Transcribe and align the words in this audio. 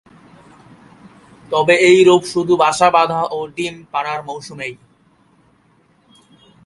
তবে 1.51 1.75
এই 1.89 1.99
রূপ 2.03 2.23
শুধু 2.33 2.53
বাসা 2.57 2.87
বাঁধা 2.89 3.21
ও 3.31 3.39
ডিম 3.55 3.75
পাড়ার 3.91 4.19
মৌসুমেই। 4.23 4.73